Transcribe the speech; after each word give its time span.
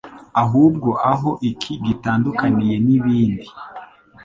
ahubwo 0.43 0.89
aho 1.11 1.29
iki 1.49 1.73
gitandukaniye 1.85 2.75
n'ibindi 2.85 3.47